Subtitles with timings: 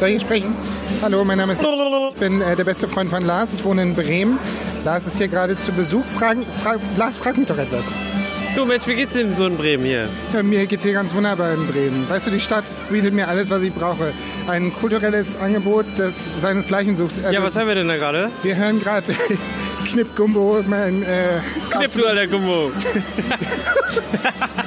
[0.00, 0.54] Soll ich sprechen?
[1.02, 1.62] Hallo, mein Name ist.
[1.62, 3.52] Ich bin äh, der beste Freund von Lars.
[3.52, 4.38] Ich wohne in Bremen.
[4.82, 6.04] Lars ist hier gerade zu Besuch.
[6.16, 7.84] Fragen, fra Lars, frag mich doch etwas.
[8.56, 10.08] Du Mensch, wie geht's denn so in Bremen hier?
[10.32, 12.08] Ja, mir geht's hier ganz wunderbar in Bremen.
[12.08, 14.12] Weißt du, die Stadt bietet mir alles, was ich brauche.
[14.48, 17.12] Ein kulturelles Angebot, das seinesgleichen sucht.
[17.22, 18.30] Also, ja, was haben wir denn da gerade?
[18.42, 19.14] Wir hören gerade
[19.86, 21.40] Knipp Gumbo, mein äh,
[21.70, 22.72] Knipp du alter Gumbo.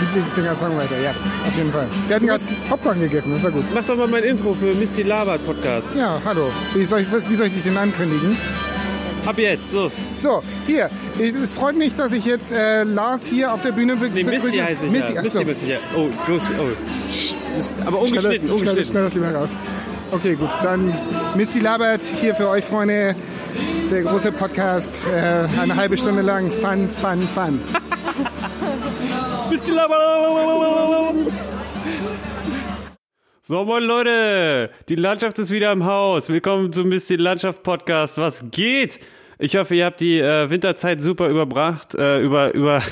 [0.00, 1.86] Lieblingssinger-Songwriter, ja, auf jeden Fall.
[2.06, 3.64] Wir hatten gerade Popcorn gegessen, das war gut.
[3.72, 5.86] Mach doch mal mein Intro für Misty Labert Podcast.
[5.96, 6.50] Ja, hallo.
[6.74, 8.36] Wie soll ich, wie soll ich dich denn ankündigen?
[9.26, 9.92] Ab jetzt, los.
[10.16, 10.90] So, hier.
[11.18, 14.36] Es freut mich, dass ich jetzt äh, Lars hier auf der Bühne be Nee, Misty
[14.36, 15.22] begrüßen heiße ich Misty, ja.
[15.22, 15.78] Misty, Misty, ja.
[15.96, 17.86] Oh, los, oh.
[17.86, 18.84] Aber ungeschnitten, ungeschnitten.
[18.84, 19.50] Schneide, schneide das lieber raus.
[20.10, 20.50] Okay, gut.
[20.62, 20.92] Dann
[21.36, 23.14] Misty Labert hier für euch, Freunde.
[23.90, 26.50] Der große Podcast, äh, eine halbe Stunde lang.
[26.50, 27.60] Fun, fun, fun.
[29.50, 31.14] Labert.
[33.42, 36.30] So, moin Leute, die Landschaft ist wieder im Haus.
[36.30, 38.16] Willkommen zum Misty Landschaft Podcast.
[38.16, 39.00] Was geht?
[39.38, 42.82] Ich hoffe, ihr habt die äh, Winterzeit super überbracht, äh, über, über,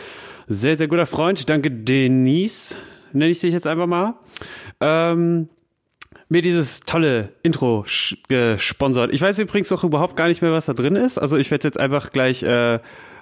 [0.49, 2.77] sehr sehr guter Freund, danke Denise,
[3.13, 4.15] nenne ich dich jetzt einfach mal.
[4.81, 5.49] Ähm,
[6.31, 7.85] mir dieses tolle Intro
[8.29, 9.13] gesponsert.
[9.13, 11.19] Ich weiß übrigens auch überhaupt gar nicht mehr, was da drin ist.
[11.19, 12.79] Also ich werde jetzt einfach gleich äh,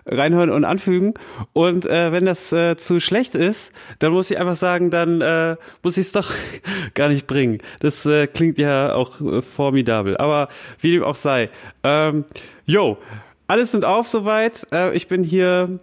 [0.06, 1.14] reinhören und anfügen.
[1.54, 5.56] Und äh, wenn das äh, zu schlecht ist, dann muss ich einfach sagen, dann äh,
[5.82, 6.30] muss ich es doch
[6.94, 7.58] gar nicht bringen.
[7.80, 10.18] Das äh, klingt ja auch äh, formidabel.
[10.18, 11.48] Aber wie dem auch sei.
[11.82, 12.26] Ähm,
[12.66, 12.98] yo,
[13.46, 14.66] alles nimmt auf soweit.
[14.70, 15.78] Äh, ich bin hier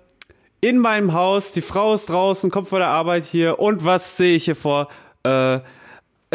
[0.61, 1.51] in meinem Haus.
[1.53, 3.57] Die Frau ist draußen, kommt vor der Arbeit hier.
[3.57, 4.89] Und was sehe ich hier vor?
[5.23, 5.59] Äh,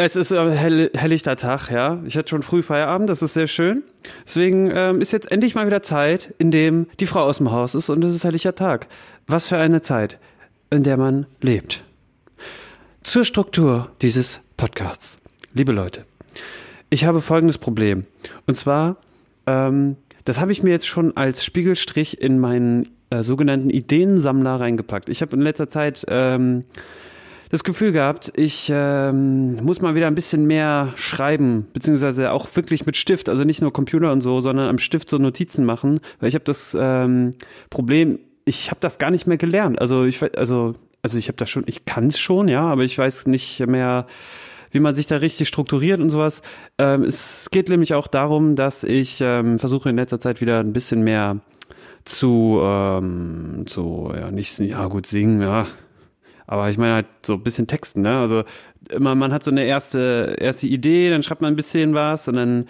[0.03, 2.01] es ist ein hell, helllichter Tag, ja.
[2.05, 3.83] Ich hatte schon früh Feierabend, das ist sehr schön.
[4.25, 7.75] Deswegen ähm, ist jetzt endlich mal wieder Zeit, in dem die Frau aus dem Haus
[7.75, 8.87] ist und es ist helllicher Tag.
[9.27, 10.19] Was für eine Zeit,
[10.69, 11.83] in der man lebt.
[13.03, 15.19] Zur Struktur dieses Podcasts.
[15.53, 16.05] Liebe Leute,
[16.89, 18.03] ich habe folgendes Problem.
[18.47, 18.97] Und zwar,
[19.45, 25.09] ähm, das habe ich mir jetzt schon als Spiegelstrich in meinen äh, sogenannten Ideensammler reingepackt.
[25.09, 26.61] Ich habe in letzter Zeit ähm,
[27.51, 32.85] das Gefühl gehabt, ich ähm, muss mal wieder ein bisschen mehr schreiben, beziehungsweise auch wirklich
[32.85, 36.29] mit Stift, also nicht nur Computer und so, sondern am Stift so Notizen machen, weil
[36.29, 37.33] ich habe das ähm,
[37.69, 39.79] Problem, ich habe das gar nicht mehr gelernt.
[39.79, 40.73] Also ich also
[41.03, 44.05] also ich habe das schon, ich kann es schon, ja, aber ich weiß nicht mehr,
[44.71, 46.41] wie man sich da richtig strukturiert und sowas.
[46.77, 50.73] Ähm, es geht nämlich auch darum, dass ich ähm, versuche in letzter Zeit wieder ein
[50.73, 51.39] bisschen mehr
[52.05, 55.67] zu, ähm, zu, ja, nicht, ja gut, singen, ja.
[56.51, 58.19] Aber ich meine halt so ein bisschen Texten, ne?
[58.19, 58.43] Also
[58.89, 62.35] immer, man hat so eine erste, erste Idee, dann schreibt man ein bisschen was und
[62.35, 62.67] dann,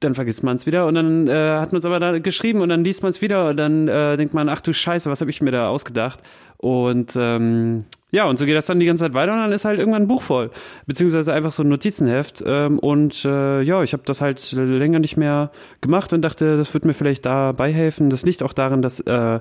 [0.00, 2.70] dann vergisst man es wieder und dann äh, hat man es aber da geschrieben und
[2.70, 5.30] dann liest man es wieder und dann äh, denkt man, ach du Scheiße, was habe
[5.30, 6.20] ich mir da ausgedacht?
[6.56, 9.66] Und ähm, ja, und so geht das dann die ganze Zeit weiter und dann ist
[9.66, 10.50] halt irgendwann ein Buch voll.
[10.86, 12.42] Beziehungsweise einfach so ein Notizenheft.
[12.46, 15.50] Ähm, und äh, ja, ich habe das halt länger nicht mehr
[15.82, 18.08] gemacht und dachte, das wird mir vielleicht dabei helfen.
[18.08, 19.40] Das liegt auch daran, dass äh,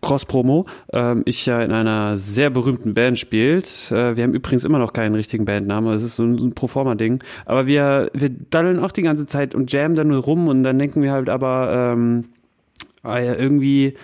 [0.00, 0.66] Cross-Promo.
[0.92, 3.90] Ähm, ich ja in einer sehr berühmten Band spielt.
[3.90, 5.92] Äh, wir haben übrigens immer noch keinen richtigen Bandnamen.
[5.92, 7.22] Es ist so ein, so ein Proforma-Ding.
[7.46, 10.78] Aber wir, wir daddeln auch die ganze Zeit und jammen da nur rum und dann
[10.78, 12.26] denken wir halt aber ähm,
[13.02, 13.94] ah ja, irgendwie,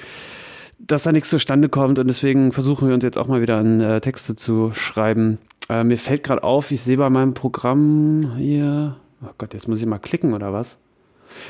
[0.78, 3.80] dass da nichts zustande kommt und deswegen versuchen wir uns jetzt auch mal wieder an
[3.80, 5.38] äh, Texte zu schreiben.
[5.68, 9.80] Äh, mir fällt gerade auf, ich sehe bei meinem Programm hier, oh Gott, jetzt muss
[9.80, 10.78] ich mal klicken oder was?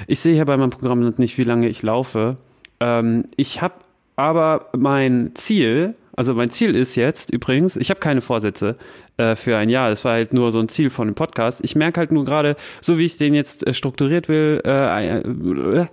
[0.07, 2.37] Ich sehe hier bei meinem Programm nicht, wie lange ich laufe.
[2.81, 3.75] Ähm, ich habe
[4.17, 8.77] aber mein Ziel, also mein Ziel ist jetzt übrigens, ich habe keine Vorsätze
[9.17, 9.91] äh, für ein Jahr.
[9.91, 11.61] Das war halt nur so ein Ziel von dem Podcast.
[11.65, 15.87] Ich merke halt nur gerade, so wie ich den jetzt äh, strukturiert will, äh, äh,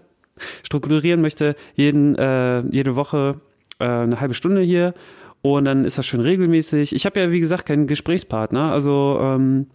[0.64, 3.42] strukturieren möchte, jeden, äh, jede Woche
[3.80, 4.94] äh, eine halbe Stunde hier.
[5.42, 6.96] Und dann ist das schön regelmäßig.
[6.96, 8.72] Ich habe ja, wie gesagt, keinen Gesprächspartner.
[8.72, 9.68] Also ähm,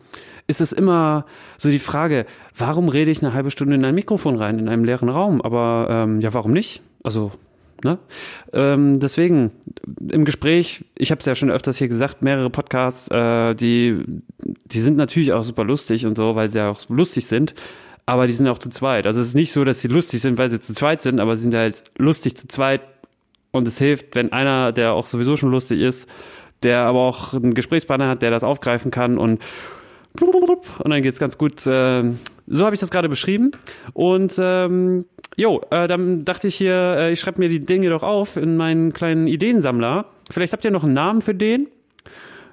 [0.47, 1.27] ist es immer
[1.57, 2.25] so die Frage,
[2.57, 5.43] warum rede ich eine halbe Stunde in ein Mikrofon rein, in einem leeren Raum?
[5.43, 6.83] Aber ähm, ja, warum nicht?
[7.03, 7.33] Also
[7.85, 7.99] Ne?
[8.53, 9.51] Ähm, deswegen
[10.11, 14.03] im Gespräch, ich habe es ja schon öfters hier gesagt, mehrere Podcasts, äh, die,
[14.39, 17.55] die sind natürlich auch super lustig und so, weil sie ja auch lustig sind,
[18.07, 19.07] aber die sind auch zu zweit.
[19.07, 21.37] Also es ist nicht so, dass sie lustig sind, weil sie zu zweit sind, aber
[21.37, 22.83] sie sind halt lustig zu zweit
[23.53, 26.09] Und es hilft, wenn einer, der auch sowieso schon lustig ist,
[26.63, 29.41] der aber auch einen Gesprächspartner hat, der das aufgreifen kann und
[30.21, 31.67] und dann geht's ganz gut.
[31.67, 32.13] Äh,
[32.47, 33.51] so habe ich das gerade beschrieben.
[33.93, 35.05] Und ähm,
[35.37, 38.57] jo, äh, dann dachte ich hier, äh, ich schreibe mir die Dinge doch auf in
[38.57, 40.07] meinen kleinen Ideensammler.
[40.31, 41.69] Vielleicht habt ihr noch einen Namen für den.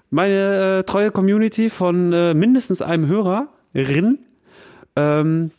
[0.09, 4.19] Meine äh, treue Community von äh, mindestens einem Hörerin.
[4.95, 5.51] Ähm,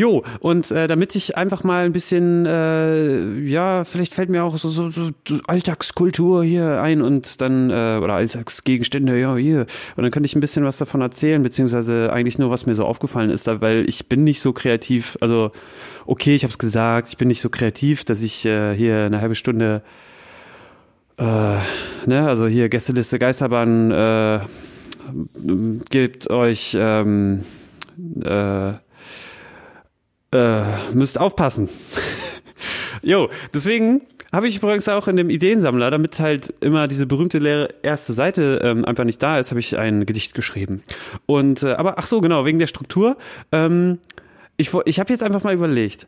[0.00, 4.56] Jo, und äh, damit ich einfach mal ein bisschen, äh, ja, vielleicht fällt mir auch
[4.56, 5.10] so, so, so
[5.46, 9.66] Alltagskultur hier ein und dann, äh, oder Alltagsgegenstände, ja, hier.
[9.96, 12.86] Und dann könnte ich ein bisschen was davon erzählen, beziehungsweise eigentlich nur, was mir so
[12.86, 15.50] aufgefallen ist, weil ich bin nicht so kreativ, also
[16.06, 19.20] okay, ich habe es gesagt, ich bin nicht so kreativ, dass ich äh, hier eine
[19.20, 19.82] halbe Stunde,
[21.18, 21.58] äh,
[22.06, 24.40] ne, also hier Gästeliste Geisterbahn äh,
[25.90, 27.44] gibt euch, ähm,
[28.24, 28.72] äh,
[30.32, 30.62] äh,
[30.92, 31.68] müsst aufpassen.
[33.02, 37.68] jo, deswegen habe ich übrigens auch in dem Ideensammler, damit halt immer diese berühmte leere
[37.82, 40.82] erste Seite ähm, einfach nicht da ist, habe ich ein Gedicht geschrieben.
[41.26, 43.16] Und äh, aber ach so genau wegen der Struktur.
[43.50, 43.98] Ähm,
[44.56, 46.06] ich ich habe jetzt einfach mal überlegt.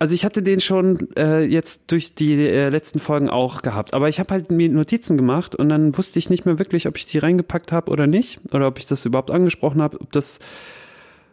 [0.00, 4.08] Also ich hatte den schon äh, jetzt durch die äh, letzten Folgen auch gehabt, aber
[4.08, 7.04] ich habe halt mir Notizen gemacht und dann wusste ich nicht mehr wirklich, ob ich
[7.04, 10.38] die reingepackt habe oder nicht oder ob ich das überhaupt angesprochen habe, ob das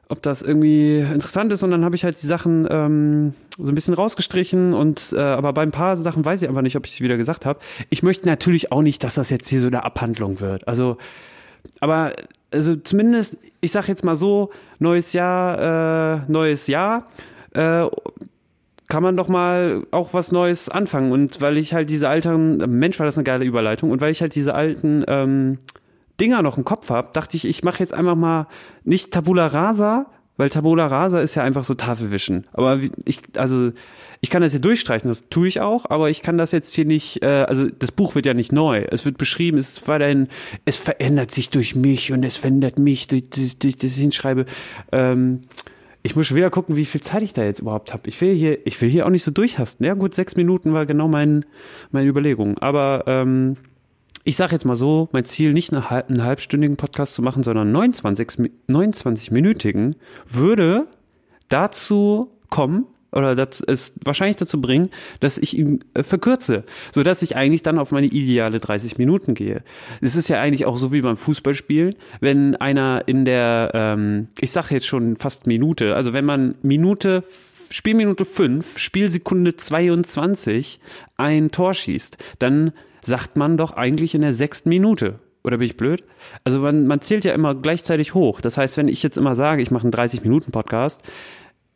[0.10, 3.76] ob das irgendwie interessant ist und dann habe ich halt die Sachen ähm, so ein
[3.76, 6.94] bisschen rausgestrichen und äh, aber bei ein paar Sachen weiß ich einfach nicht, ob ich
[6.94, 7.60] sie wieder gesagt habe.
[7.90, 10.68] Ich möchte natürlich auch nicht, dass das jetzt hier so eine Abhandlung wird.
[10.68, 10.98] Also
[11.80, 12.14] aber
[12.52, 17.08] also zumindest, ich sag jetzt mal so, neues Jahr, äh, neues Jahr,
[17.54, 17.86] äh,
[18.88, 21.12] kann man doch mal auch was Neues anfangen.
[21.12, 24.22] Und weil ich halt diese alten, Mensch, war das eine geile Überleitung, und weil ich
[24.22, 25.58] halt diese alten ähm,
[26.20, 28.48] Dinger noch im Kopf habe, dachte ich, ich mache jetzt einfach mal
[28.84, 32.48] nicht Tabula Rasa, weil Tabula Rasa ist ja einfach so Tafelwischen.
[32.54, 33.72] Aber ich, also
[34.22, 36.86] ich kann das hier durchstreichen, das tue ich auch, aber ich kann das jetzt hier
[36.86, 38.86] nicht, äh, also das Buch wird ja nicht neu.
[38.90, 40.28] Es wird beschrieben, es war dann,
[40.66, 44.46] es verändert sich durch mich und es verändert mich durch, durch, durch das Hinschreibe.
[44.92, 45.42] Ähm,
[46.04, 48.08] ich muss schon wieder gucken, wie viel Zeit ich da jetzt überhaupt habe.
[48.08, 49.86] Ich will hier, ich will hier auch nicht so durchhasten.
[49.86, 51.46] Ja gut, sechs Minuten war genau mein,
[51.92, 52.58] meine Überlegung.
[52.60, 53.58] Aber ähm,
[54.28, 58.52] ich sage jetzt mal so, mein Ziel nicht einen halbstündigen Podcast zu machen, sondern 29,
[58.68, 59.96] 29-minütigen,
[60.28, 60.88] würde
[61.48, 64.90] dazu kommen, oder das ist wahrscheinlich dazu bringen,
[65.22, 69.34] dass ich ihn äh, verkürze, so dass ich eigentlich dann auf meine ideale 30 Minuten
[69.34, 69.64] gehe.
[70.02, 74.52] Es ist ja eigentlich auch so wie beim Fußballspielen, wenn einer in der, ähm, ich
[74.52, 77.24] sage jetzt schon fast Minute, also wenn man Minute
[77.70, 80.80] Spielminute 5, Spielsekunde 22
[81.16, 85.20] ein Tor schießt, dann sagt man doch eigentlich in der sechsten Minute.
[85.44, 86.06] Oder bin ich blöd?
[86.44, 88.42] Also man, man zählt ja immer gleichzeitig hoch.
[88.42, 91.04] Das heißt, wenn ich jetzt immer sage, ich mache einen 30-Minuten-Podcast,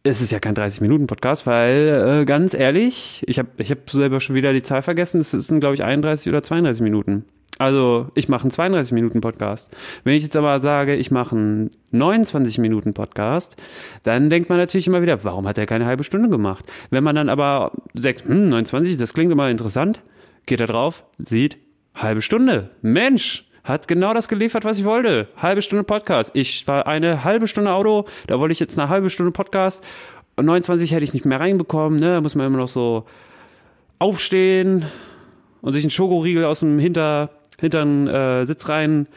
[0.04, 4.36] es ist ja kein 30-Minuten-Podcast, weil äh, ganz ehrlich, ich habe ich hab selber schon
[4.36, 7.26] wieder die Zahl vergessen, es sind, glaube ich, 31 oder 32 Minuten.
[7.60, 9.70] Also ich mache einen 32-Minuten-Podcast.
[10.04, 13.56] Wenn ich jetzt aber sage, ich mache einen 29-Minuten-Podcast,
[14.02, 16.66] dann denkt man natürlich immer wieder, warum hat er keine halbe Stunde gemacht?
[16.90, 20.02] Wenn man dann aber sagt, hm, 29, das klingt immer interessant,
[20.46, 21.58] geht da drauf, sieht,
[21.96, 22.70] halbe Stunde.
[22.82, 25.28] Mensch, hat genau das geliefert, was ich wollte.
[25.38, 26.32] Halbe Stunde Podcast.
[26.34, 29.84] Ich war eine halbe Stunde Auto, da wollte ich jetzt eine halbe Stunde Podcast.
[30.42, 32.16] 29 hätte ich nicht mehr reinbekommen, ne?
[32.16, 33.06] Da muss man immer noch so
[34.00, 34.86] aufstehen
[35.62, 39.08] und sich einen Schokoriegel aus dem Hinter, hinteren äh, Sitz rein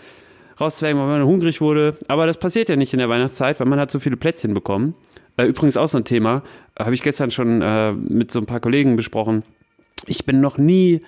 [0.61, 1.97] rauszwängen, weil man hungrig wurde.
[2.09, 4.95] Aber das passiert ja nicht in der Weihnachtszeit, weil man hat so viele Plätzchen bekommen.
[5.39, 6.43] Äh, übrigens auch so ein Thema,
[6.79, 9.43] habe ich gestern schon äh, mit so ein paar Kollegen besprochen
[10.07, 11.01] ich bin noch nie,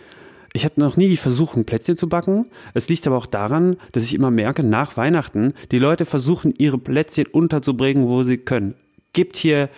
[0.57, 2.47] ich hatte noch nie die Versuchung, Plätzchen zu backen.
[2.75, 6.79] Es liegt aber auch daran, dass ich immer merke, nach Weihnachten, die Leute versuchen, ihre
[6.79, 8.75] Plätzchen unterzubringen, wo sie können.
[9.13, 9.69] Gibt hier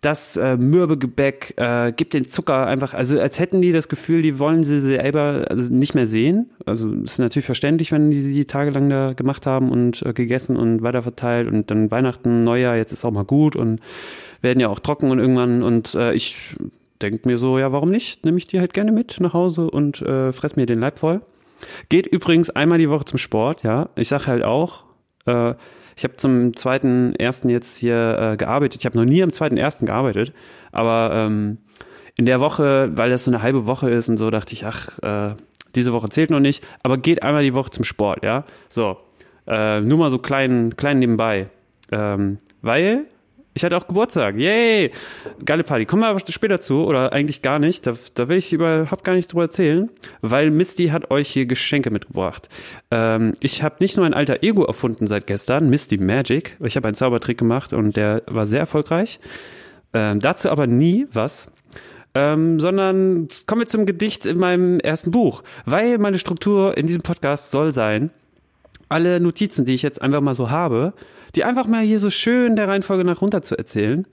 [0.00, 4.38] das äh, Mürbegebäck, äh, gibt den Zucker einfach, also als hätten die das Gefühl, die
[4.38, 6.50] wollen sie selber also nicht mehr sehen.
[6.66, 10.82] Also ist natürlich verständlich, wenn die die tagelang da gemacht haben und äh, gegessen und
[10.82, 13.80] weiterverteilt und dann Weihnachten, Neujahr, jetzt ist auch mal gut und
[14.40, 16.56] werden ja auch trocken und irgendwann und äh, ich
[17.02, 18.24] denke mir so, ja, warum nicht?
[18.24, 21.20] Nehme ich die halt gerne mit nach Hause und äh, fress mir den Leib voll.
[21.88, 23.88] Geht übrigens einmal die Woche zum Sport, ja.
[23.96, 24.84] Ich sage halt auch,
[25.26, 25.54] äh,
[25.96, 28.80] ich habe zum zweiten ersten jetzt hier äh, gearbeitet.
[28.80, 30.32] Ich habe noch nie am zweiten ersten gearbeitet,
[30.72, 31.58] aber ähm,
[32.16, 34.98] in der Woche, weil das so eine halbe Woche ist und so, dachte ich, ach,
[35.02, 35.34] äh,
[35.74, 38.44] diese Woche zählt noch nicht, aber geht einmal die Woche zum Sport, ja.
[38.68, 38.98] So,
[39.46, 41.48] äh, nur mal so klein, klein nebenbei,
[41.90, 43.06] ähm, weil
[43.54, 44.36] ich hatte auch Geburtstag.
[44.36, 44.90] Yay!
[45.44, 45.84] Geile Party.
[45.84, 47.86] Kommen wir aber später zu, oder eigentlich gar nicht.
[47.86, 49.90] Da, da will ich überhaupt gar nicht drüber erzählen,
[50.22, 52.48] weil Misty hat euch hier Geschenke mitgebracht.
[52.90, 56.56] Ähm, ich habe nicht nur ein alter Ego erfunden seit gestern, Misty Magic.
[56.60, 59.20] Ich habe einen Zaubertrick gemacht und der war sehr erfolgreich.
[59.92, 61.52] Ähm, dazu aber nie was.
[62.14, 67.02] ähm, sondern kommen wir zum Gedicht in meinem ersten Buch, weil meine Struktur in diesem
[67.02, 68.10] Podcast soll sein,
[68.88, 70.92] alle Notizen, die ich jetzt einfach mal so habe,
[71.34, 74.06] die einfach mal hier so schön der Reihenfolge nach runter zu erzählen.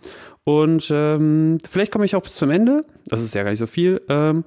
[0.43, 2.81] Und ähm, vielleicht komme ich auch bis zum Ende.
[3.05, 4.01] Das ist ja gar nicht so viel.
[4.09, 4.43] Ähm,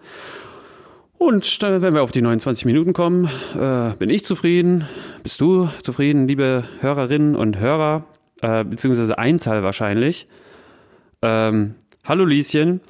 [1.19, 4.89] und dann, wenn wir auf die 29 Minuten kommen, äh, bin ich zufrieden.
[5.23, 8.05] Bist du zufrieden, liebe Hörerinnen und Hörer?
[8.41, 10.27] Äh, beziehungsweise Einzahl wahrscheinlich.
[11.23, 12.81] Ähm, hallo Lieschen.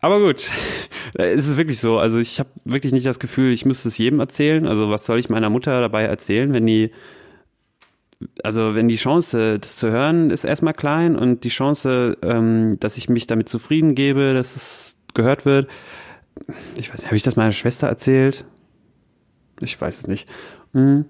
[0.00, 0.48] Aber gut,
[1.14, 1.98] es ist wirklich so.
[1.98, 4.66] Also ich habe wirklich nicht das Gefühl, ich müsste es jedem erzählen.
[4.66, 6.92] Also was soll ich meiner Mutter dabei erzählen, wenn die
[8.42, 12.96] also wenn die Chance, das zu hören, ist erstmal klein und die Chance, ähm, dass
[12.96, 15.68] ich mich damit zufrieden gebe, dass es gehört wird,
[16.76, 18.44] ich weiß nicht, habe ich das meiner Schwester erzählt?
[19.60, 20.28] Ich weiß es nicht.
[20.72, 21.04] Hm.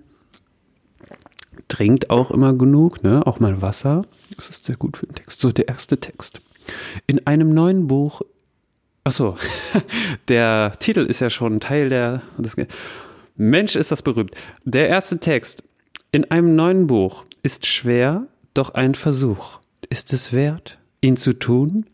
[1.68, 3.26] Trinkt auch immer genug, ne?
[3.26, 4.02] Auch mal Wasser.
[4.36, 5.40] Das ist sehr gut für den Text.
[5.40, 6.40] So, der erste Text.
[7.06, 8.22] In einem neuen Buch.
[9.04, 9.36] Ach so,
[10.28, 12.22] der Titel ist ja schon Teil der.
[13.36, 14.32] Mensch, ist das berühmt.
[14.64, 15.64] Der erste Text
[16.12, 19.58] in einem neuen Buch ist schwer, doch ein Versuch.
[19.88, 21.86] Ist es wert, ihn zu tun?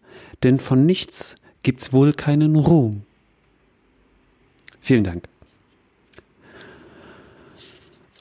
[0.43, 3.03] Denn von nichts gibt's wohl keinen Ruhm.
[4.81, 5.29] Vielen Dank.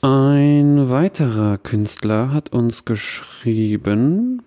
[0.02, 4.44] Ein weiterer Künstler hat uns geschrieben.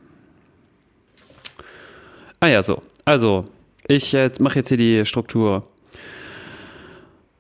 [2.38, 2.80] Ah ja, so.
[3.04, 3.48] Also,
[3.88, 5.68] ich jetzt mache jetzt hier die Struktur.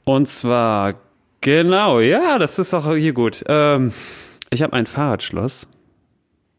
[0.04, 0.94] Und zwar
[1.40, 3.44] genau, ja, das ist auch hier gut.
[3.48, 3.92] Ähm,
[4.50, 5.68] ich habe ein Fahrradschloss.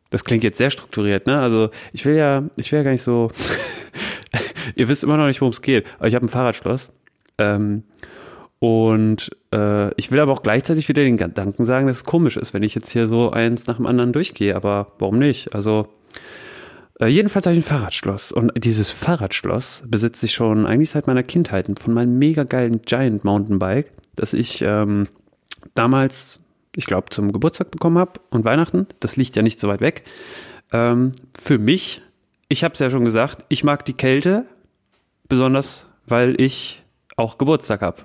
[0.09, 1.39] Das klingt jetzt sehr strukturiert, ne?
[1.39, 3.31] Also ich will ja, ich will ja gar nicht so.
[4.75, 5.85] Ihr wisst immer noch nicht, worum es geht.
[5.97, 6.91] Aber ich habe ein Fahrradschloss.
[7.37, 7.83] Ähm,
[8.59, 12.53] und äh, ich will aber auch gleichzeitig wieder den Gedanken sagen, dass es komisch ist,
[12.53, 14.55] wenn ich jetzt hier so eins nach dem anderen durchgehe.
[14.55, 15.55] Aber warum nicht?
[15.55, 15.87] Also
[16.99, 18.31] äh, jedenfalls habe ich ein Fahrradschloss.
[18.31, 23.23] Und dieses Fahrradschloss besitze ich schon eigentlich seit meiner Kindheit von meinem mega geilen Giant
[23.23, 25.07] Mountainbike, das ich ähm,
[25.73, 26.39] damals,
[26.75, 28.85] ich glaube, zum Geburtstag bekommen habe und Weihnachten.
[28.99, 30.03] Das liegt ja nicht so weit weg.
[30.71, 32.03] Ähm, für mich,
[32.47, 34.45] ich habe es ja schon gesagt, ich mag die Kälte,
[35.27, 36.83] besonders weil ich
[37.17, 38.03] auch Geburtstag habe.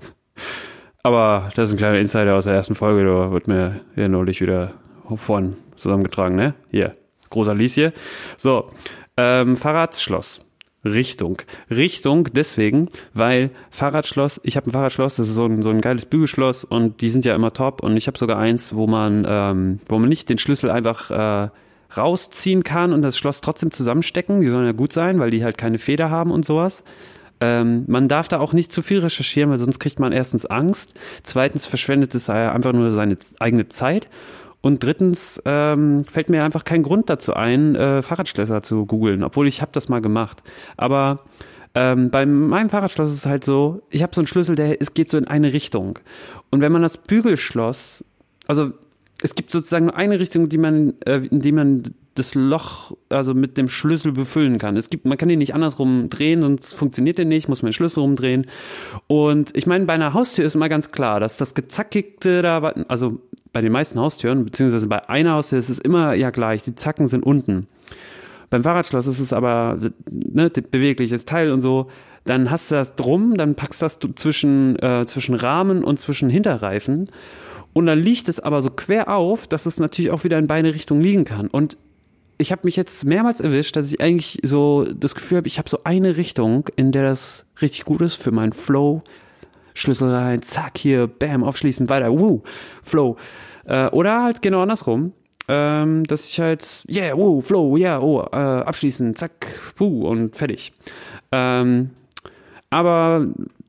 [1.02, 4.40] Aber das ist ein kleiner Insider aus der ersten Folge, da wird mir hier neulich
[4.40, 4.70] wieder
[5.16, 6.54] vorn zusammengetragen, ne?
[6.70, 6.92] Hier,
[7.28, 7.92] großer Lies hier.
[8.38, 8.70] So,
[9.18, 10.45] ähm, Fahrradschloss.
[10.86, 11.42] Richtung.
[11.70, 16.06] Richtung deswegen, weil Fahrradschloss, ich habe ein Fahrradschloss, das ist so ein, so ein geiles
[16.06, 19.80] Bügelschloss und die sind ja immer top und ich habe sogar eins, wo man, ähm,
[19.86, 21.48] wo man nicht den Schlüssel einfach äh,
[21.96, 24.40] rausziehen kann und das Schloss trotzdem zusammenstecken.
[24.40, 26.84] Die sollen ja gut sein, weil die halt keine Feder haben und sowas.
[27.40, 30.94] Ähm, man darf da auch nicht zu viel recherchieren, weil sonst kriegt man erstens Angst,
[31.22, 34.08] zweitens verschwendet es einfach nur seine eigene Zeit
[34.66, 39.46] und drittens ähm, fällt mir einfach kein Grund dazu ein, äh, Fahrradschlösser zu googeln, obwohl
[39.46, 40.42] ich habe das mal gemacht.
[40.76, 41.20] Aber
[41.76, 44.92] ähm, bei meinem Fahrradschloss ist es halt so, ich habe so einen Schlüssel, der es
[44.92, 46.00] geht so in eine Richtung.
[46.50, 48.04] Und wenn man das Bügelschloss,
[48.48, 48.72] also
[49.26, 51.82] es gibt sozusagen nur eine Richtung, die man, äh, in die man
[52.14, 54.76] das Loch also mit dem Schlüssel befüllen kann.
[54.76, 57.74] Es gibt, man kann den nicht andersrum drehen, sonst funktioniert der nicht, muss man den
[57.74, 58.46] Schlüssel rumdrehen.
[59.08, 63.20] Und ich meine, bei einer Haustür ist immer ganz klar, dass das gezackigte da, also
[63.52, 67.08] bei den meisten Haustüren, beziehungsweise bei einer Haustür ist es immer ja gleich, die Zacken
[67.08, 67.66] sind unten.
[68.48, 69.78] Beim Fahrradschloss ist es aber
[70.08, 71.88] ne, bewegliches Teil und so.
[72.22, 76.30] Dann hast du das drum, dann packst du das zwischen, äh, zwischen Rahmen und zwischen
[76.30, 77.08] Hinterreifen.
[77.76, 80.72] Und dann liegt es aber so quer auf, dass es natürlich auch wieder in beide
[80.72, 81.46] Richtungen liegen kann.
[81.48, 81.76] Und
[82.38, 85.68] ich habe mich jetzt mehrmals erwischt, dass ich eigentlich so das Gefühl habe, ich habe
[85.68, 89.02] so eine Richtung, in der das richtig gut ist für meinen Flow.
[89.74, 92.42] Schlüssel rein, zack, hier, bam, aufschließen, weiter, woo,
[92.82, 93.18] Flow.
[93.66, 95.12] Äh, oder halt genau andersrum,
[95.46, 100.72] ähm, dass ich halt, yeah, woo, Flow, yeah, oh, äh, abschließen, zack, woo, und fertig.
[101.30, 101.90] Ähm,
[102.70, 103.26] aber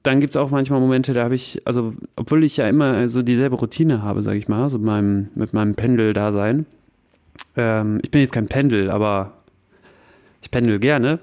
[0.08, 3.58] dann gibt's auch manchmal Momente, da habe ich, also obwohl ich ja immer so dieselbe
[3.58, 6.66] Routine habe, sag ich mal, so mit meinem, mit meinem Pendel-Dasein,
[7.56, 9.34] ähm, ich bin jetzt kein Pendel, aber
[10.42, 11.20] ich pendel gerne.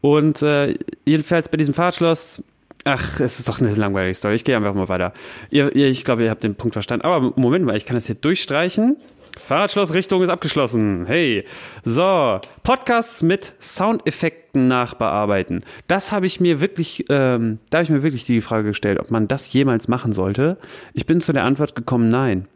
[0.00, 2.42] Und äh, jedenfalls bei diesem Fahrradschloss,
[2.84, 4.34] ach, es ist doch eine langweilige Story.
[4.34, 5.12] Ich gehe einfach mal weiter.
[5.50, 7.04] Ihr, ihr, ich glaube, ihr habt den Punkt verstanden.
[7.04, 8.96] Aber Moment mal, ich kann das hier durchstreichen.
[9.38, 11.04] Fahrradschlossrichtung ist abgeschlossen.
[11.06, 11.44] Hey.
[11.82, 15.64] So, Podcasts mit Soundeffekten nachbearbeiten.
[15.86, 19.10] Das habe ich mir wirklich, ähm, da habe ich mir wirklich die Frage gestellt, ob
[19.10, 20.58] man das jemals machen sollte.
[20.94, 22.46] Ich bin zu der Antwort gekommen, nein.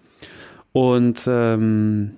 [0.72, 2.12] Und ähm,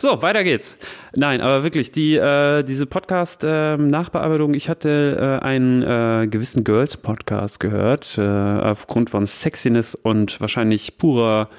[0.00, 0.78] so, weiter geht's.
[1.14, 7.60] Nein, aber wirklich, die, äh, diese Podcast-Nachbearbeitung, ähm, ich hatte äh, einen äh, gewissen Girls-Podcast
[7.60, 11.50] gehört, äh, aufgrund von Sexiness und wahrscheinlich purer,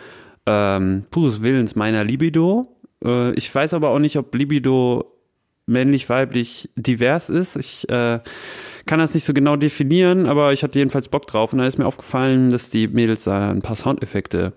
[0.45, 2.75] ähm, pures Willens meiner Libido.
[3.03, 5.17] Äh, ich weiß aber auch nicht, ob Libido
[5.65, 7.55] männlich, weiblich divers ist.
[7.55, 8.19] Ich äh,
[8.85, 11.77] kann das nicht so genau definieren, aber ich hatte jedenfalls Bock drauf und dann ist
[11.77, 14.53] mir aufgefallen, dass die Mädels da ein paar Soundeffekte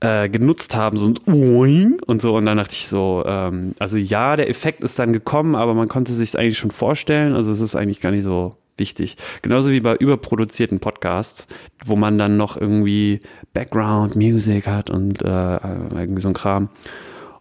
[0.00, 2.34] äh, genutzt haben, so ein Oing und so.
[2.34, 5.88] Und dann dachte ich so, ähm, also ja, der Effekt ist dann gekommen, aber man
[5.88, 7.34] konnte sich eigentlich schon vorstellen.
[7.34, 9.16] Also es ist eigentlich gar nicht so wichtig.
[9.42, 11.46] Genauso wie bei überproduzierten Podcasts,
[11.84, 13.20] wo man dann noch irgendwie
[13.54, 16.68] Background Music hat und äh, irgendwie so ein Kram.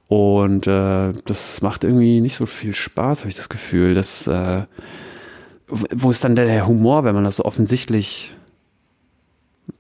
[0.08, 3.96] Und äh, das macht irgendwie nicht so viel Spaß, habe ich das Gefühl.
[3.96, 4.64] Das, äh,
[5.68, 8.36] wo ist dann der Humor, wenn man das so offensichtlich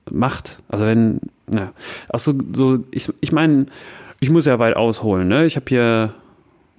[0.10, 0.60] macht?
[0.70, 1.20] Also wenn,
[1.54, 1.74] ja,
[2.08, 3.66] auch so, so ich, ich meine,
[4.22, 5.28] ich muss ja weit ausholen.
[5.28, 5.46] Ne?
[5.46, 6.14] Ich habe hier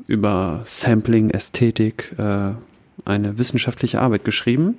[0.06, 2.52] über Sampling, Ästhetik äh,
[3.04, 4.78] eine wissenschaftliche Arbeit geschrieben.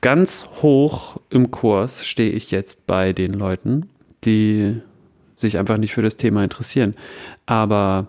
[0.00, 3.88] Ganz hoch im Kurs stehe ich jetzt bei den Leuten,
[4.24, 4.80] die
[5.36, 6.94] sich einfach nicht für das Thema interessieren.
[7.46, 8.06] Aber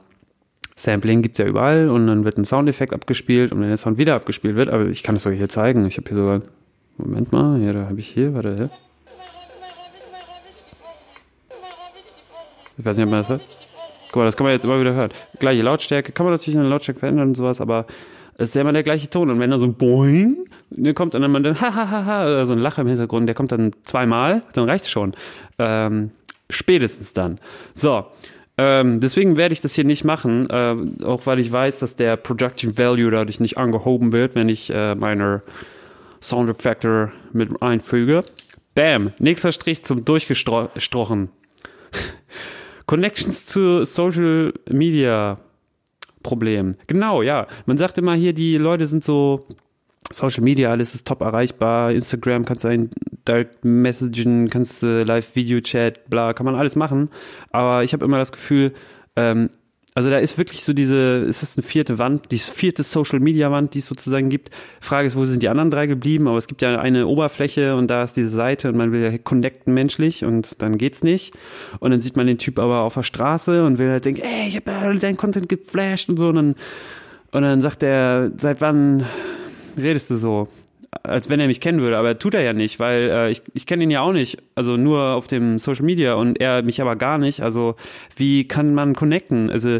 [0.76, 3.98] Sampling gibt es ja überall und dann wird ein Soundeffekt abgespielt und wenn der Sound
[3.98, 5.86] wieder abgespielt wird, aber ich kann es euch hier zeigen.
[5.86, 6.42] Ich habe hier sogar,
[6.98, 8.70] Moment mal, ja, da habe ich hier, warte, hier.
[12.78, 13.42] Ich weiß nicht, ob man das hört.
[14.08, 15.10] Guck mal, das kann man jetzt immer wieder hören.
[15.38, 17.86] Gleiche Lautstärke, kann man natürlich eine Lautstärke verändern und sowas, aber
[18.40, 19.30] es ist ja immer der gleiche Ton.
[19.30, 20.46] Und wenn da so ein Boing
[20.96, 23.72] kommt und dann man dann hahaha oder so ein Lacher im Hintergrund, der kommt dann
[23.84, 25.14] zweimal, dann reicht's schon.
[25.60, 26.12] Ähm,
[26.50, 27.40] spätestens dann.
[27.74, 28.06] So.
[28.58, 32.18] Ähm, deswegen werde ich das hier nicht machen, äh, auch weil ich weiß, dass der
[32.18, 35.44] Production Value dadurch nicht angehoben wird, wenn ich äh, meine
[36.22, 38.24] Sound Effector mit einfüge.
[38.76, 41.30] Bam, nächster Strich zum Durchgestrochen.
[42.86, 45.40] Connections zu Social Media
[46.24, 46.74] Problem.
[46.88, 47.48] Genau, ja.
[47.66, 49.48] Man sagt immer hier, die Leute sind so
[50.12, 51.92] Social Media, alles ist top erreichbar.
[51.92, 52.90] Instagram kannst du ein
[53.28, 57.10] Direct Messagen, kannst du Live-Video-Chat, bla, kann man alles machen.
[57.52, 58.74] Aber ich habe immer das Gefühl,
[59.16, 59.50] ähm,
[59.96, 63.52] also da ist wirklich so diese, ist das eine vierte Wand, die vierte Social Media
[63.52, 64.52] Wand, die es sozusagen gibt.
[64.80, 66.28] Frage ist, wo sind die anderen drei geblieben?
[66.28, 69.18] Aber es gibt ja eine Oberfläche und da ist diese Seite und man will ja
[69.18, 71.34] connecten menschlich und dann geht's nicht.
[71.80, 74.48] Und dann sieht man den Typ aber auf der Straße und will halt denken, ey,
[74.48, 76.28] ich habe ja dein Content geflasht und so.
[76.30, 76.56] Und dann,
[77.32, 79.06] und dann sagt er, seit wann
[79.76, 80.48] redest du so?
[81.04, 83.66] Als wenn er mich kennen würde, aber tut er ja nicht, weil äh, ich, ich
[83.66, 86.96] kenne ihn ja auch nicht, also nur auf dem Social Media und er mich aber
[86.96, 87.42] gar nicht.
[87.42, 87.76] Also
[88.16, 89.52] wie kann man connecten?
[89.52, 89.80] Also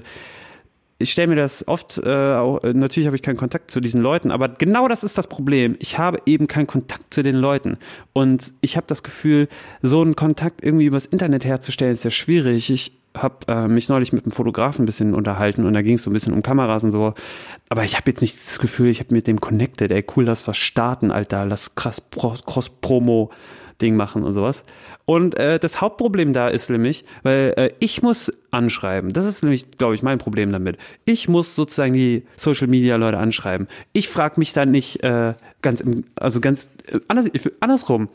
[1.02, 4.32] ich stelle mir das oft, äh, auch, natürlich habe ich keinen Kontakt zu diesen Leuten,
[4.32, 5.78] aber genau das ist das Problem.
[5.80, 7.78] Ich habe eben keinen Kontakt zu den Leuten.
[8.12, 9.48] Und ich habe das Gefühl,
[9.82, 12.70] so einen Kontakt irgendwie übers Internet herzustellen, ist ja schwierig.
[12.70, 16.04] Ich habe äh, mich neulich mit einem Fotografen ein bisschen unterhalten und da ging es
[16.04, 17.14] so ein bisschen um Kameras und so.
[17.70, 19.92] Aber ich habe jetzt nicht das Gefühl, ich habe mit dem connected.
[19.94, 21.46] Ey, cool, lass was starten, Alter.
[21.46, 23.32] Lass krass Cross-Promo.
[23.82, 24.64] Ding machen und sowas.
[25.06, 29.12] Und äh, das Hauptproblem da ist nämlich, weil äh, ich muss anschreiben.
[29.12, 30.78] Das ist nämlich, glaube ich, mein Problem damit.
[31.06, 33.68] Ich muss sozusagen die Social Media Leute anschreiben.
[33.94, 38.10] Ich frage mich dann nicht äh, ganz, im, also ganz äh, anders, andersrum.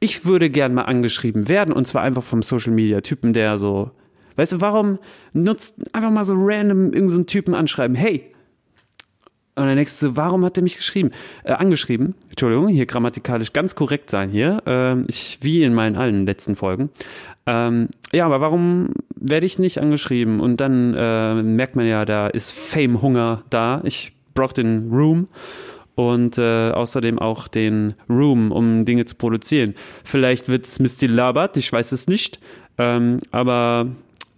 [0.00, 3.90] Ich würde gern mal angeschrieben werden und zwar einfach vom Social Media Typen, der so
[4.38, 5.00] Weißt du, warum
[5.32, 8.30] nutzt einfach mal so random irgendeinen so Typen anschreiben, hey,
[9.58, 11.10] und denkst du, warum hat er mich geschrieben,
[11.44, 12.14] äh, angeschrieben?
[12.30, 16.90] Entschuldigung, hier grammatikalisch ganz korrekt sein hier, äh, ich, wie in meinen allen letzten Folgen.
[17.46, 20.40] Ähm, ja, aber warum werde ich nicht angeschrieben?
[20.40, 23.80] Und dann äh, merkt man ja, da ist Fame-Hunger da.
[23.84, 25.28] Ich brauche den Room
[25.94, 29.74] und äh, außerdem auch den Room, um Dinge zu produzieren.
[30.04, 32.38] Vielleicht wird es Misty labert, ich weiß es nicht.
[32.78, 33.88] Ähm, aber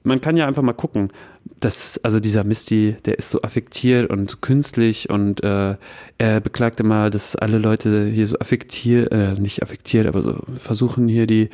[0.02, 1.12] man kann ja einfach mal gucken.
[1.58, 5.76] Das, also dieser Misty, der ist so affektiert und künstlich und äh,
[6.18, 11.08] er beklagt immer, dass alle Leute hier so affektiert, äh, nicht affektiert, aber so versuchen
[11.08, 11.50] hier die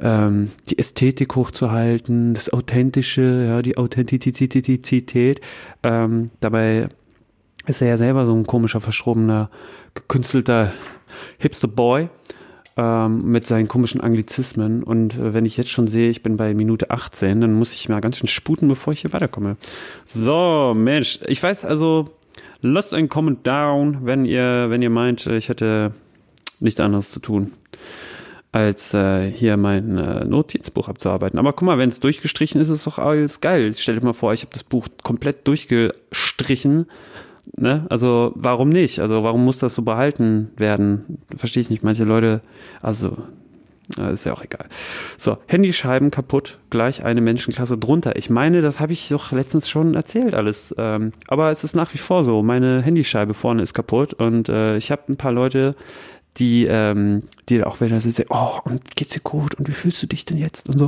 [0.00, 5.40] ähm, die Ästhetik hochzuhalten, das Authentische, ja, die Authentizität.
[5.82, 6.86] Ähm, dabei
[7.66, 9.50] ist er ja selber so ein komischer, verschrobener,
[9.94, 10.72] gekünstelter
[11.38, 12.08] Hipster-Boy
[12.76, 14.82] ähm, mit seinen komischen Anglizismen.
[14.82, 17.88] Und äh, wenn ich jetzt schon sehe, ich bin bei Minute 18, dann muss ich
[17.88, 19.56] mal ganz schön sputen, bevor ich hier weiterkomme.
[20.04, 22.10] So, Mensch, ich weiß also,
[22.60, 25.92] lasst einen Comment down, wenn ihr, wenn ihr meint, ich hätte
[26.60, 27.52] nichts anderes zu tun
[28.54, 31.40] als äh, hier mein äh, Notizbuch abzuarbeiten.
[31.40, 33.72] Aber guck mal, wenn es durchgestrichen ist, ist es doch alles geil.
[33.76, 36.86] Stell dir mal vor, ich habe das Buch komplett durchgestrichen
[37.56, 37.86] Ne?
[37.90, 39.00] Also warum nicht?
[39.00, 41.18] Also warum muss das so behalten werden?
[41.36, 41.82] Verstehe ich nicht.
[41.82, 42.40] Manche Leute,
[42.82, 43.16] also
[44.12, 44.66] ist ja auch egal.
[45.18, 48.16] So, Handyscheiben kaputt, gleich eine Menschenklasse drunter.
[48.16, 50.74] Ich meine, das habe ich doch letztens schon erzählt alles.
[50.78, 52.42] Ähm, aber es ist nach wie vor so.
[52.42, 55.76] Meine Handyscheibe vorne ist kaputt und äh, ich habe ein paar Leute,
[56.38, 60.02] die, ähm, die auch wieder so sagen, oh, und geht's dir gut und wie fühlst
[60.02, 60.86] du dich denn jetzt und so.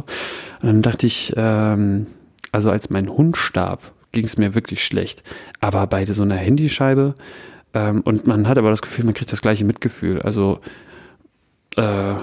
[0.63, 2.07] Und dann dachte ich, ähm,
[2.51, 5.23] also als mein Hund starb, ging es mir wirklich schlecht.
[5.61, 7.15] Aber bei so einer Handyscheibe,
[7.77, 10.23] Ähm, und man hat aber das Gefühl, man kriegt das gleiche Mitgefühl.
[10.23, 10.61] Also
[11.77, 12.15] äh,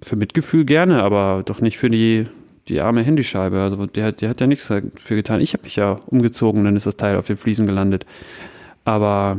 [0.00, 2.26] für Mitgefühl gerne, aber doch nicht für die,
[2.68, 3.60] die arme Handyscheibe.
[3.60, 5.40] Also der, der hat ja nichts dafür getan.
[5.42, 8.06] Ich habe mich ja umgezogen, dann ist das Teil auf den Fliesen gelandet.
[8.86, 9.38] Aber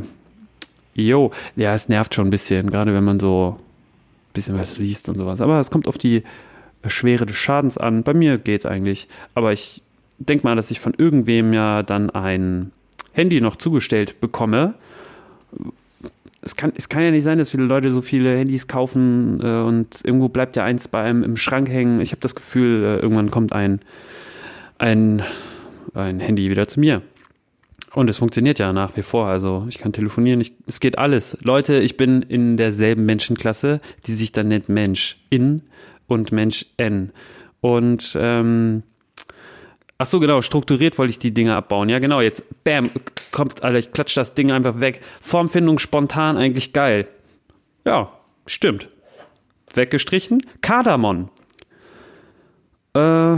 [0.94, 5.08] jo, ja, es nervt schon ein bisschen, gerade wenn man so ein bisschen was liest
[5.08, 5.40] und sowas.
[5.40, 6.22] Aber es kommt auf die
[6.86, 8.04] Schwere des Schadens an.
[8.04, 9.08] Bei mir geht's eigentlich.
[9.34, 9.82] Aber ich
[10.20, 12.72] denke mal, dass ich von irgendwem ja dann ein
[13.12, 14.74] Handy noch zugestellt bekomme.
[16.42, 19.60] Es kann, es kann ja nicht sein, dass viele Leute so viele Handys kaufen äh,
[19.60, 22.00] und irgendwo bleibt ja eins bei einem im Schrank hängen.
[22.00, 23.80] Ich habe das Gefühl, äh, irgendwann kommt ein,
[24.78, 25.22] ein,
[25.92, 27.02] ein Handy wieder zu mir.
[27.92, 29.26] Und es funktioniert ja nach wie vor.
[29.26, 31.36] Also ich kann telefonieren, ich, es geht alles.
[31.42, 35.62] Leute, ich bin in derselben Menschenklasse, die sich dann nennt Mensch in
[36.06, 37.10] und Mensch N.
[37.60, 38.84] Und ähm,
[40.00, 41.90] ach so, genau, strukturiert wollte ich die Dinge abbauen.
[41.90, 42.90] Ja, genau, jetzt bam,
[43.30, 45.02] kommt, Alter, ich klatsch das Ding einfach weg.
[45.20, 47.04] Formfindung spontan eigentlich geil.
[47.84, 48.10] Ja,
[48.46, 48.88] stimmt.
[49.74, 50.42] Weggestrichen.
[50.62, 51.28] Kardamon.
[52.94, 53.36] Äh,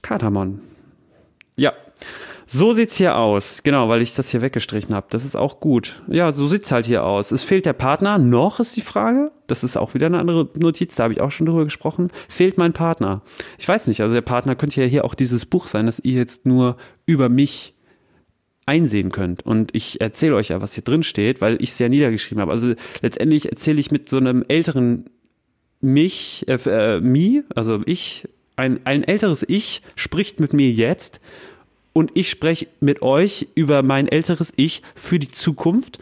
[0.00, 0.60] Kardamon.
[1.56, 1.72] Ja,
[2.54, 3.64] so sieht's hier aus.
[3.64, 5.08] Genau, weil ich das hier weggestrichen habe.
[5.10, 6.02] Das ist auch gut.
[6.06, 7.32] Ja, so sieht's halt hier aus.
[7.32, 8.16] Es fehlt der Partner.
[8.18, 9.32] Noch ist die Frage.
[9.48, 10.94] Das ist auch wieder eine andere Notiz.
[10.94, 12.12] Da habe ich auch schon drüber gesprochen.
[12.28, 13.22] Fehlt mein Partner.
[13.58, 14.02] Ich weiß nicht.
[14.02, 17.28] Also der Partner könnte ja hier auch dieses Buch sein, das ihr jetzt nur über
[17.28, 17.74] mich
[18.66, 19.44] einsehen könnt.
[19.44, 22.52] Und ich erzähle euch ja, was hier drin steht, weil ich es ja niedergeschrieben habe.
[22.52, 25.10] Also letztendlich erzähle ich mit so einem älteren
[25.80, 31.20] mich, äh, äh, me, also ich, ein, ein älteres Ich spricht mit mir jetzt
[31.94, 35.98] und ich spreche mit euch über mein älteres Ich für die Zukunft.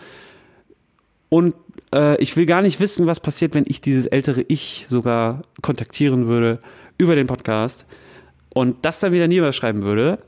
[1.28, 1.55] Und
[1.94, 6.26] äh, ich will gar nicht wissen, was passiert, wenn ich dieses ältere Ich sogar kontaktieren
[6.26, 6.59] würde
[6.98, 7.87] über den Podcast
[8.52, 10.18] und das dann wieder niederschreiben würde,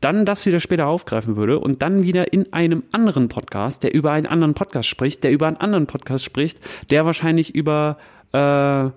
[0.00, 4.12] dann das wieder später aufgreifen würde und dann wieder in einem anderen Podcast, der über
[4.12, 6.60] einen anderen Podcast spricht, der über einen anderen Podcast spricht,
[6.90, 7.96] der wahrscheinlich über
[8.32, 8.90] äh,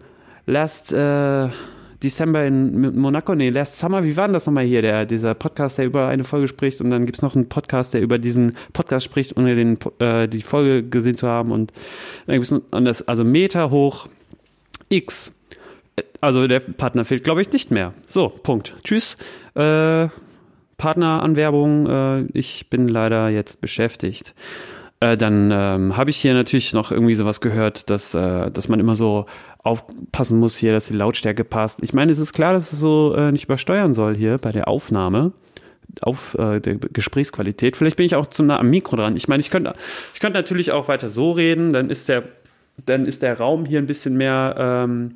[0.50, 1.50] Last äh,
[2.04, 5.78] December in Monaco, nee, Last Summer, wie war denn das nochmal hier, der, dieser Podcast,
[5.78, 8.56] der über eine Folge spricht und dann gibt es noch einen Podcast, der über diesen
[8.74, 11.74] Podcast spricht, ohne den, äh, die Folge gesehen zu haben und
[12.28, 14.08] dann gibt es das, also Meter hoch
[14.90, 15.34] X.
[16.22, 17.94] Also der Partner fehlt, glaube ich, nicht mehr.
[18.06, 18.74] So, Punkt.
[18.84, 19.18] Tschüss.
[19.56, 20.08] Äh,
[20.78, 24.36] Partneranwerbung, äh, ich bin leider jetzt beschäftigt.
[25.00, 28.80] Äh, dann ähm, habe ich hier natürlich noch irgendwie sowas gehört, dass, äh, dass man
[28.80, 29.26] immer so
[29.68, 31.80] aufpassen muss hier, dass die Lautstärke passt.
[31.84, 34.68] Ich meine, es ist klar, dass es so äh, nicht übersteuern soll hier bei der
[34.68, 35.34] Aufnahme
[36.02, 37.78] auf äh, der Gesprächsqualität.
[37.78, 39.16] Vielleicht bin ich auch zu nah am Mikro dran.
[39.16, 39.76] Ich meine, ich könnte,
[40.14, 42.24] ich könnte natürlich auch weiter so reden, dann ist der,
[42.86, 45.16] dann ist der Raum hier ein bisschen mehr ähm,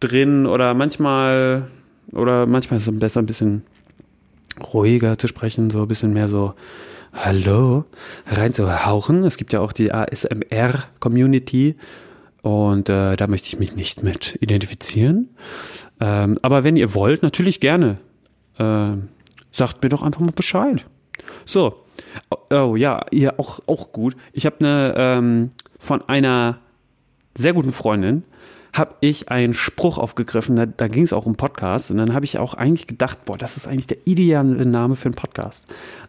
[0.00, 1.68] drin oder manchmal
[2.12, 3.62] oder manchmal ist es besser ein bisschen
[4.72, 6.54] ruhiger zu sprechen, so ein bisschen mehr so
[7.12, 7.84] Hallo
[8.26, 9.22] rein zu hauchen.
[9.24, 11.76] Es gibt ja auch die ASMR Community
[12.42, 15.30] und äh, da möchte ich mich nicht mit identifizieren.
[16.00, 17.98] Ähm, aber wenn ihr wollt, natürlich gerne.
[18.58, 18.92] Äh,
[19.52, 20.84] sagt mir doch einfach mal Bescheid.
[21.44, 21.84] So.
[22.30, 24.16] Oh, oh ja, ihr auch, auch gut.
[24.32, 26.58] Ich habe eine ähm, von einer
[27.36, 28.24] sehr guten Freundin
[28.72, 32.24] habe ich einen Spruch aufgegriffen, da, da ging es auch um Podcast und dann habe
[32.24, 35.66] ich auch eigentlich gedacht, boah, das ist eigentlich der ideale Name für einen Podcast.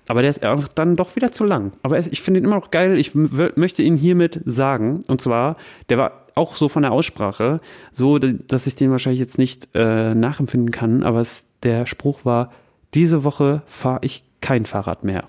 [0.07, 1.73] Aber der ist einfach dann doch wieder zu lang.
[1.81, 2.97] Aber ich finde ihn immer noch geil.
[2.97, 5.03] Ich möchte ihn hiermit sagen.
[5.07, 5.55] Und zwar,
[5.89, 7.57] der war auch so von der Aussprache,
[7.91, 12.51] so, dass ich den wahrscheinlich jetzt nicht äh, nachempfinden kann, aber es, der Spruch war,
[12.93, 15.25] diese Woche fahre ich kein Fahrrad mehr.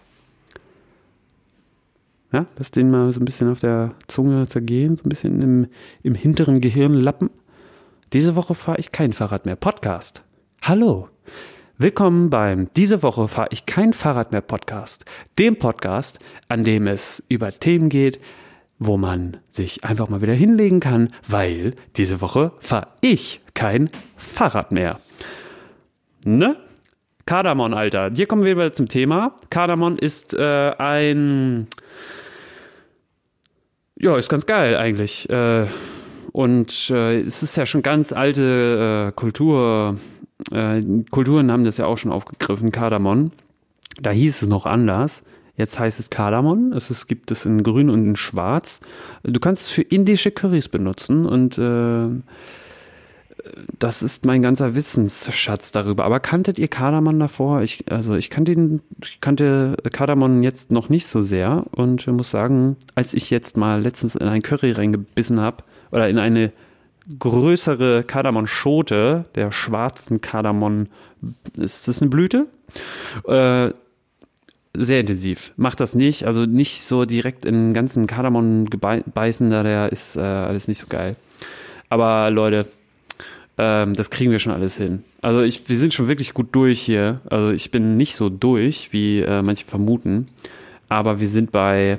[2.35, 5.67] Ja, lass den mal so ein bisschen auf der Zunge zergehen, so ein bisschen im,
[6.03, 7.31] im hinteren Gehirnlappen.
[8.13, 9.55] Diese Woche fahre ich kein Fahrrad mehr.
[9.55, 10.25] Podcast.
[10.61, 11.09] Hallo.
[11.79, 15.05] Willkommen beim Diese Woche fahre ich kein Fahrrad mehr Podcast.
[15.39, 16.19] Dem Podcast,
[16.49, 18.19] an dem es über Themen geht,
[18.81, 24.73] wo man sich einfach mal wieder hinlegen kann, weil diese Woche fahre ich kein Fahrrad
[24.73, 24.99] mehr.
[26.25, 26.57] Ne?
[27.27, 28.11] Kardamon, Alter.
[28.13, 29.37] Hier kommen wir wieder zum Thema.
[29.51, 31.69] Kardamon ist äh, ein.
[34.01, 35.29] Ja, ist ganz geil eigentlich.
[35.31, 35.67] Äh,
[36.33, 39.97] und äh, es ist ja schon ganz alte äh, Kultur.
[41.11, 43.31] Kulturen haben das ja auch schon aufgegriffen, Kardamon.
[44.01, 45.23] Da hieß es noch anders.
[45.57, 46.73] Jetzt heißt es Kardamom.
[46.73, 48.81] Es ist, gibt es in grün und in schwarz.
[49.23, 52.09] Du kannst es für indische Currys benutzen und äh,
[53.79, 56.05] das ist mein ganzer Wissensschatz darüber.
[56.05, 57.63] Aber kanntet ihr Kardamom davor?
[57.63, 62.31] Ich, also ich kannte, den, ich kannte Kardamom jetzt noch nicht so sehr und muss
[62.31, 66.53] sagen, als ich jetzt mal letztens in ein Curry reingebissen habe oder in eine
[67.19, 70.87] größere Kardamom-Schote, der schwarzen Kardamom,
[71.59, 72.49] ist das eine Blüte?
[73.27, 73.71] Äh,
[74.77, 75.53] sehr intensiv.
[75.57, 80.17] Macht das nicht, also nicht so direkt in den ganzen Kardamom beißen, da der ist
[80.17, 81.17] äh, alles nicht so geil.
[81.91, 82.67] Aber Leute,
[83.57, 85.05] ähm, das kriegen wir schon alles hin.
[85.21, 87.21] Also ich, wir sind schon wirklich gut durch hier.
[87.31, 90.27] Also ich bin nicht so durch, wie äh, manche vermuten.
[90.89, 91.97] Aber wir sind bei,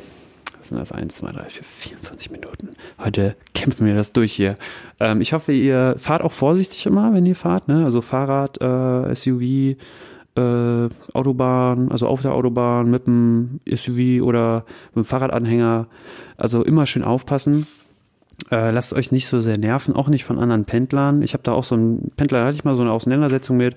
[0.58, 0.92] was sind das?
[0.92, 2.70] 1, 2, 3, 4, 24 Minuten.
[3.00, 4.56] Heute kämpfen wir das durch hier.
[5.00, 7.68] Ähm, ich hoffe, ihr fahrt auch vorsichtig immer, wenn ihr fahrt.
[7.68, 7.86] Ne?
[7.86, 9.78] Also Fahrrad, äh, SUV,
[10.38, 15.88] äh, Autobahn, also auf der Autobahn mit dem SUV oder mit dem Fahrradanhänger.
[16.36, 17.66] Also immer schön aufpassen.
[18.52, 21.22] Äh, lasst euch nicht so sehr nerven, auch nicht von anderen Pendlern.
[21.22, 23.76] Ich habe da auch so einen Pendler, da hatte ich mal so eine Auseinandersetzung mit.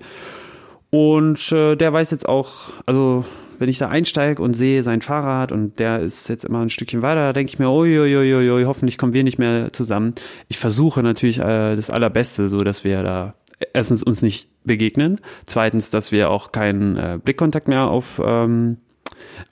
[0.90, 2.50] Und äh, der weiß jetzt auch,
[2.86, 3.24] also
[3.58, 7.02] wenn ich da einsteige und sehe sein Fahrrad und der ist jetzt immer ein Stückchen
[7.02, 10.14] weiter, da denke ich mir, uiuiuiui, hoffentlich kommen wir nicht mehr zusammen.
[10.48, 13.34] Ich versuche natürlich äh, das Allerbeste, so dass wir da
[13.72, 18.78] erstens uns nicht begegnen, zweitens, dass wir auch keinen äh, Blickkontakt mehr auf, ähm,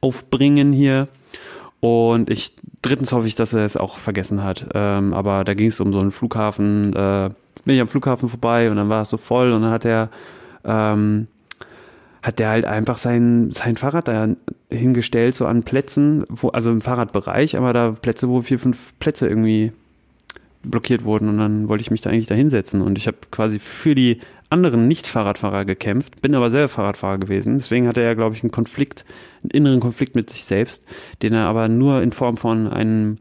[0.00, 1.08] aufbringen hier.
[1.86, 4.66] Und ich, drittens hoffe ich, dass er es auch vergessen hat.
[4.74, 7.30] Ähm, aber da ging es um so einen Flughafen, äh,
[7.64, 10.10] bin ich am Flughafen vorbei und dann war es so voll und dann hat er,
[10.64, 11.28] ähm,
[12.24, 14.26] hat der halt einfach sein, sein Fahrrad da
[14.68, 19.28] hingestellt, so an Plätzen, wo, also im Fahrradbereich, aber da Plätze, wo vier, fünf Plätze
[19.28, 19.70] irgendwie
[20.64, 23.60] blockiert wurden und dann wollte ich mich da eigentlich da hinsetzen und ich habe quasi
[23.60, 24.18] für die
[24.50, 27.54] anderen Nicht-Fahrradfahrer gekämpft, bin aber selber Fahrradfahrer gewesen.
[27.58, 29.04] Deswegen hatte er, glaube ich, einen Konflikt,
[29.42, 30.84] einen inneren Konflikt mit sich selbst,
[31.22, 33.16] den er aber nur in Form von einem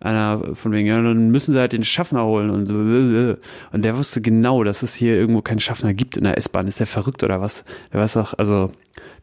[0.00, 2.74] einer von wegen, ja, dann müssen sie halt den Schaffner holen und so.
[2.74, 6.68] Und der wusste genau, dass es hier irgendwo keinen Schaffner gibt in der S-Bahn.
[6.68, 7.64] Ist der verrückt oder was?
[7.92, 8.70] Der weiß doch, also,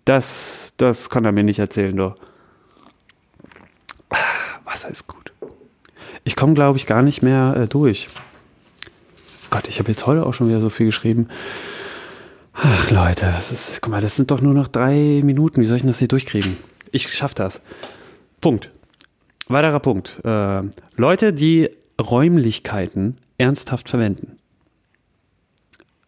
[0.04, 2.16] das, das kann er mir nicht erzählen, doch.
[4.66, 5.32] Wasser ist gut.
[6.24, 8.10] Ich komme, glaube ich, gar nicht mehr äh, durch.
[9.56, 11.30] Gott, ich habe jetzt heute auch schon wieder so viel geschrieben.
[12.52, 15.62] Ach Leute, das ist, guck mal, das sind doch nur noch drei Minuten.
[15.62, 16.58] Wie soll ich denn das hier durchkriegen?
[16.92, 17.62] Ich schaffe das.
[18.42, 18.70] Punkt.
[19.48, 20.20] Weiterer Punkt.
[20.26, 20.62] Äh,
[20.98, 21.70] Leute, die
[22.02, 24.40] Räumlichkeiten ernsthaft verwenden.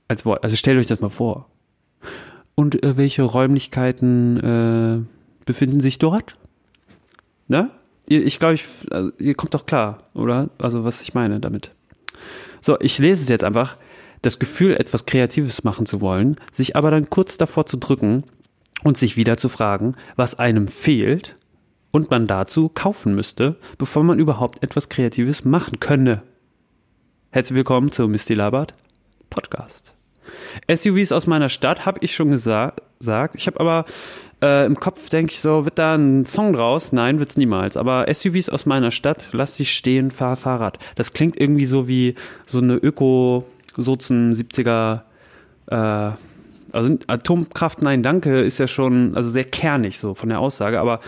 [0.10, 0.44] Als Wort.
[0.44, 1.48] Also stellt euch das mal vor.
[2.54, 6.36] Und äh, welche Räumlichkeiten äh, befinden sich dort?
[7.48, 7.70] Na?
[8.08, 10.50] Ich glaube, ich, also, ihr kommt doch klar, oder?
[10.58, 11.72] Also was ich meine damit.
[12.68, 13.78] So, ich lese es jetzt einfach.
[14.22, 18.26] Das Gefühl, etwas Kreatives machen zu wollen, sich aber dann kurz davor zu drücken
[18.84, 21.38] und sich wieder zu fragen, was einem fehlt
[21.92, 26.24] und man dazu kaufen müsste, bevor man überhaupt etwas Kreatives machen könne.
[27.32, 28.74] Herzlich willkommen zu Misty Labert
[29.30, 29.94] Podcast.
[30.70, 32.82] SUVs aus meiner Stadt habe ich schon gesagt.
[33.36, 33.86] Ich habe aber
[34.42, 36.92] äh, im Kopf denke ich so, wird da ein Song draus?
[36.92, 37.78] Nein, wird's niemals.
[37.78, 40.80] Aber SUVs aus meiner Stadt, lass dich stehen, fahr Fahrrad.
[40.96, 45.02] Das klingt irgendwie so wie so eine Öko-Sozen 70er
[45.68, 46.12] äh,
[46.72, 51.00] also Atomkraft, nein, danke, ist ja schon, also sehr kernig so von der Aussage, aber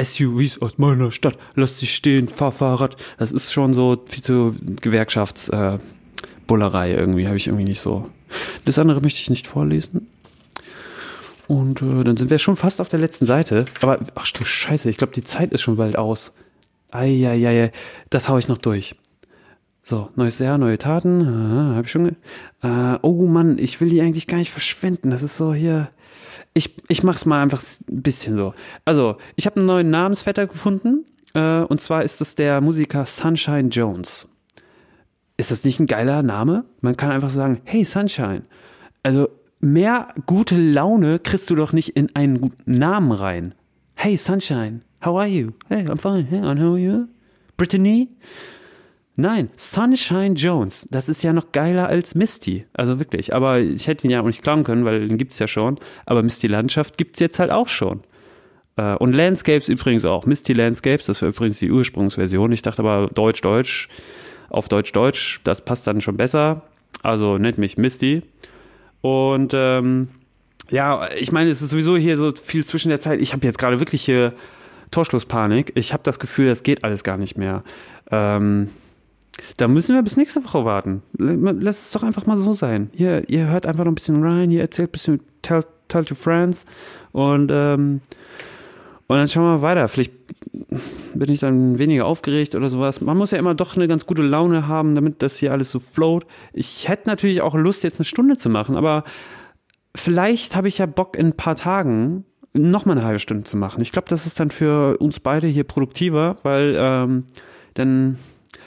[0.00, 4.56] SUVs aus meiner Stadt, lass dich stehen, fahr Fahrrad, das ist schon so viel zu
[4.80, 8.08] Gewerkschaftsbullerei äh, irgendwie, habe ich irgendwie nicht so.
[8.64, 10.08] Das andere möchte ich nicht vorlesen.
[11.48, 13.64] Und äh, dann sind wir schon fast auf der letzten Seite.
[13.80, 16.34] Aber, ach du Scheiße, ich glaube, die Zeit ist schon bald aus.
[16.90, 17.72] Eieiei,
[18.10, 18.94] das hau ich noch durch.
[19.82, 21.26] So, neues Jahr, neue Taten.
[21.26, 22.16] Ah, hab ich schon.
[22.62, 25.10] Äh, oh Mann, ich will die eigentlich gar nicht verschwenden.
[25.10, 25.88] Das ist so hier.
[26.52, 28.52] Ich, ich mach's mal einfach ein bisschen so.
[28.84, 31.06] Also, ich habe einen neuen Namensvetter gefunden.
[31.32, 34.28] Äh, und zwar ist es der Musiker Sunshine Jones.
[35.38, 36.66] Ist das nicht ein geiler Name?
[36.82, 38.42] Man kann einfach sagen, hey Sunshine.
[39.02, 39.30] Also,
[39.60, 43.54] mehr gute Laune kriegst du doch nicht in einen guten Namen rein.
[43.94, 45.50] Hey, Sunshine, how are you?
[45.68, 46.24] Hey, I'm fine.
[46.24, 47.06] Hey, and how are you?
[47.56, 48.08] Brittany?
[49.20, 52.66] Nein, Sunshine Jones, das ist ja noch geiler als Misty.
[52.72, 53.34] Also wirklich.
[53.34, 55.80] Aber ich hätte ihn ja auch nicht klauen können, weil den gibt's ja schon.
[56.06, 58.04] Aber Misty Landschaft gibt's jetzt halt auch schon.
[58.76, 60.24] Äh, und Landscapes übrigens auch.
[60.24, 62.52] Misty Landscapes, das war übrigens die Ursprungsversion.
[62.52, 63.88] Ich dachte aber Deutsch-Deutsch,
[64.50, 66.62] auf Deutsch-Deutsch, das passt dann schon besser.
[67.02, 68.22] Also nennt mich Misty.
[69.00, 70.08] Und ähm,
[70.70, 73.20] ja, ich meine, es ist sowieso hier so viel zwischen der Zeit.
[73.20, 74.34] Ich habe jetzt gerade wirklich hier
[74.90, 75.72] Torschlusspanik.
[75.74, 77.62] Ich habe das Gefühl, das geht alles gar nicht mehr.
[78.10, 78.68] Ähm,
[79.56, 81.02] da müssen wir bis nächste Woche warten.
[81.16, 82.90] Lass es doch einfach mal so sein.
[82.94, 86.14] Hier, ihr hört einfach noch ein bisschen rein, ihr erzählt ein bisschen Tell, tell to
[86.14, 86.66] Friends
[87.12, 88.00] und, ähm,
[89.08, 89.88] und dann schauen wir weiter.
[89.88, 90.12] Vielleicht
[91.14, 93.00] bin ich dann weniger aufgeregt oder sowas.
[93.00, 95.80] Man muss ja immer doch eine ganz gute Laune haben, damit das hier alles so
[95.80, 96.26] float.
[96.52, 99.04] Ich hätte natürlich auch Lust, jetzt eine Stunde zu machen, aber
[99.96, 103.56] vielleicht habe ich ja Bock in ein paar Tagen noch mal eine halbe Stunde zu
[103.56, 103.80] machen.
[103.80, 107.24] Ich glaube, das ist dann für uns beide hier produktiver, weil ähm,
[107.74, 108.18] dann,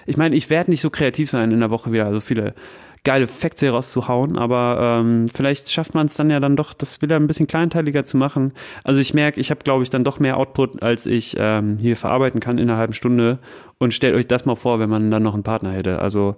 [0.08, 2.56] ich meine, ich werde nicht so kreativ sein in der Woche wieder, so viele
[3.04, 7.02] geile Facts hier rauszuhauen, aber ähm, vielleicht schafft man es dann ja dann doch, das
[7.02, 8.54] wieder ein bisschen kleinteiliger zu machen.
[8.84, 11.96] Also ich merke, ich habe, glaube ich, dann doch mehr Output, als ich ähm, hier
[11.96, 13.40] verarbeiten kann in einer halben Stunde.
[13.80, 16.00] Und stellt euch das mal vor, wenn man dann noch einen Partner hätte.
[16.00, 16.36] Also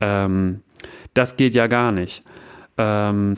[0.00, 0.60] ähm,
[1.14, 2.22] das geht ja gar nicht.
[2.78, 3.36] Ähm,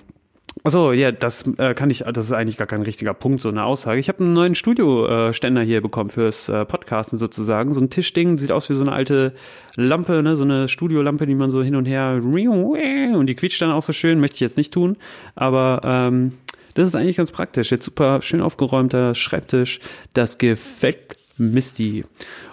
[0.65, 3.65] Achso, ja, das äh, kann ich, das ist eigentlich gar kein richtiger Punkt, so eine
[3.65, 4.01] Aussage.
[4.01, 7.75] Ich habe einen neuen Studioständer hier bekommen fürs äh, Podcasten sozusagen.
[7.75, 9.35] So ein Tischding, sieht aus wie so eine alte
[9.77, 13.71] Lampe, ne, so eine Studiolampe, die man so hin und her und die quietscht dann
[13.71, 14.97] auch so schön, möchte ich jetzt nicht tun,
[15.37, 16.33] aber ähm,
[16.75, 17.71] das ist eigentlich ganz praktisch.
[17.71, 19.81] Jetzt super schön aufgeräumter Schreibtisch,
[20.15, 22.05] das gefällt Misty.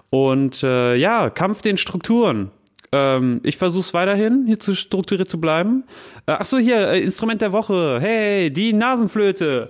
[0.10, 2.52] Und äh, ja, Kampf den Strukturen.
[2.96, 5.84] Ähm, ich versuche es weiterhin, hier zu strukturiert zu bleiben.
[6.28, 8.00] Äh, ach hier, äh, Instrument der Woche.
[8.00, 9.70] Hey, die Nasenflöte.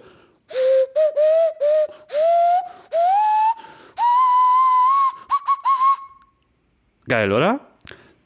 [7.07, 7.61] Geil, oder?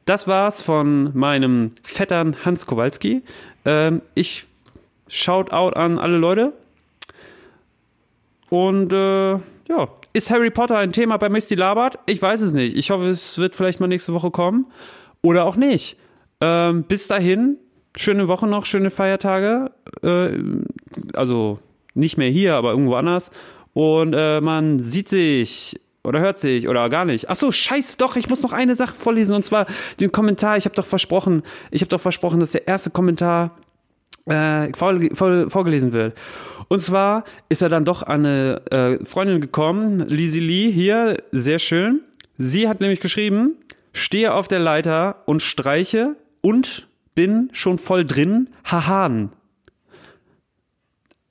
[0.03, 3.23] Das war's von meinem Vettern Hans Kowalski.
[3.63, 4.47] Ähm, ich
[5.07, 6.51] shout out an alle Leute.
[8.49, 11.99] Und äh, ja, ist Harry Potter ein Thema bei Misty Labert?
[12.07, 12.75] Ich weiß es nicht.
[12.75, 14.65] Ich hoffe, es wird vielleicht mal nächste Woche kommen.
[15.21, 15.97] Oder auch nicht.
[16.41, 17.57] Ähm, bis dahin,
[17.95, 19.71] schöne Woche noch, schöne Feiertage.
[20.01, 20.37] Äh,
[21.13, 21.59] also
[21.93, 23.29] nicht mehr hier, aber irgendwo anders.
[23.73, 27.29] Und äh, man sieht sich oder hört sich oder gar nicht.
[27.29, 29.67] Ach so, scheiß doch, ich muss noch eine Sache vorlesen und zwar
[29.99, 30.57] den Kommentar.
[30.57, 33.55] Ich habe doch versprochen, ich habe doch versprochen, dass der erste Kommentar
[34.25, 36.17] äh, vor, vor, vorgelesen wird.
[36.67, 41.59] Und zwar ist er dann doch an eine äh, Freundin gekommen, Lizzie Lee hier, sehr
[41.59, 42.01] schön.
[42.37, 43.55] Sie hat nämlich geschrieben,
[43.91, 49.31] stehe auf der Leiter und streiche und bin schon voll drin, hahan.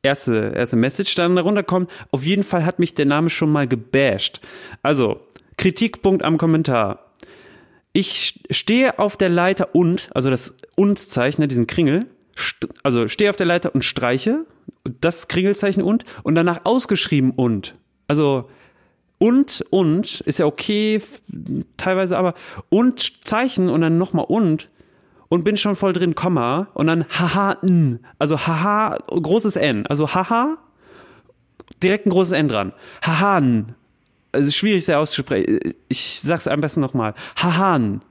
[0.03, 3.67] Erste, erste Message, dann darunter kommt, auf jeden Fall hat mich der Name schon mal
[3.67, 4.41] gebasht.
[4.83, 5.21] Also,
[5.57, 7.13] Kritikpunkt am Kommentar.
[7.93, 12.07] Ich stehe auf der Leiter und, also das und-Zeichen, diesen Kringel,
[12.83, 14.47] also stehe auf der Leiter und streiche,
[15.01, 17.75] das Kringelzeichen und, und danach ausgeschrieben und.
[18.07, 18.49] Also
[19.19, 21.03] und, und ist ja okay,
[21.77, 22.35] teilweise aber
[22.69, 24.71] und Zeichen und dann nochmal und
[25.29, 28.01] und bin schon voll drin, Komma und dann haha, n.
[28.19, 29.87] Also haha, großes N.
[29.87, 30.57] Also haha,
[31.83, 32.73] direkt ein großes N dran.
[33.05, 33.75] Haha, n.
[34.33, 35.75] Also schwierig sehr auszusprechen.
[35.89, 37.15] Ich sag's am besten nochmal.
[37.37, 38.03] Hahan.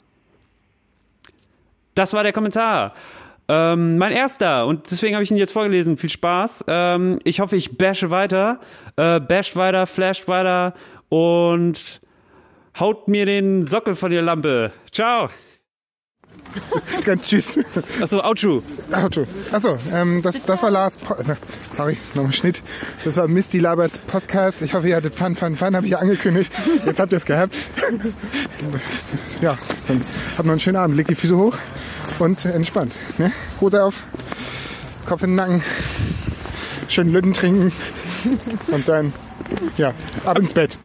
[1.95, 2.93] Das war der Kommentar.
[3.49, 5.97] Ähm, mein erster, und deswegen habe ich ihn jetzt vorgelesen.
[5.97, 6.65] Viel Spaß.
[6.67, 8.59] Ähm, ich hoffe, ich bashe weiter.
[8.97, 10.73] Äh, basht weiter, flasht weiter
[11.09, 12.01] und
[12.77, 14.71] haut mir den Sockel von der Lampe.
[14.91, 15.29] Ciao.
[17.05, 17.59] Ganz tschüss.
[18.01, 18.61] Achso, Outro.
[18.91, 19.25] Outro.
[19.51, 20.97] Achso, ähm, das, das war Lars.
[20.97, 21.15] Po
[21.73, 22.61] Sorry, nochmal Schnitt.
[23.05, 24.61] Das war Misty Labert Podcast.
[24.61, 26.51] Ich hoffe, ihr hattet Fun, Fun, Fun, habe ich ja angekündigt.
[26.85, 27.55] Jetzt habt ihr es gehabt.
[29.39, 29.55] Ja,
[29.87, 30.01] dann
[30.35, 30.97] habt noch einen schönen Abend.
[30.97, 31.55] Legt die Füße hoch
[32.19, 32.93] und entspannt.
[33.17, 33.31] Ne?
[33.61, 34.03] Hose auf,
[35.05, 35.63] Kopf in den Nacken,
[36.87, 37.71] schön Lütten trinken
[38.71, 39.13] und dann,
[39.77, 39.93] ja,
[40.25, 40.77] ab ins Bett.